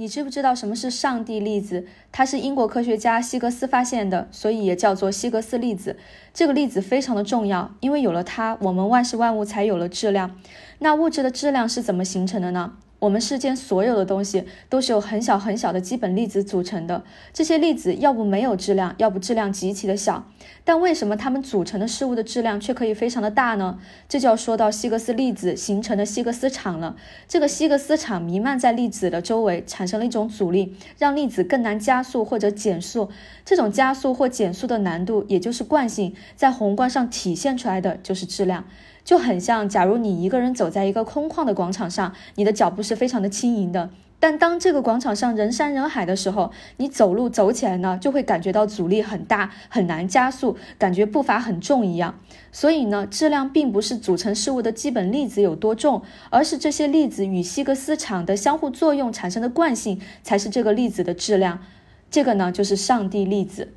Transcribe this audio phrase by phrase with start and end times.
[0.00, 1.84] 你知不知道什么是上帝粒子？
[2.12, 5.96] 它是英国科学家希格斯发现的，所以也叫做希格斯粒子。
[6.32, 10.36] 这个粒子非常的重要，因为有了它，我们万事万物才有了质量。
[10.78, 12.74] 那物质的质量是怎么形成的呢？
[12.98, 20.26] 我们世间所有的东西都是由很小很小的基本粒子组成的，这些粒子要不没有质量，要不质量极其的小。
[20.64, 23.78] 但为什么它们组成的事物的质量却可以非常的大呢？
[24.08, 26.96] 这就要说到希格斯粒子形成的希格斯场了。
[27.28, 33.08] 这个希格斯场弥漫在粒子的周围，产生了一种阻力，让粒子更难加速或者减速。
[33.44, 38.64] 这种加速或减速的难度，也就是惯性，在宏观上体现出来的就是质量。
[39.08, 43.88] 就很像，假如你一个人走在一个空旷的广场上，你的脚步是非常的轻盈的。
[44.20, 52.16] 但当这个广场上人山人海的时候，你走路走起来呢，就会感觉到阻力很大，很难加速，感觉步伐很重一样。
[52.52, 61.60] 所以呢，质量并不是组成事物的基本粒子有多重，而是这些粒子与希格斯场的相互作用产生的惯性，才是这个粒子的质量。
[62.10, 63.72] 这个呢，就是上帝粒子。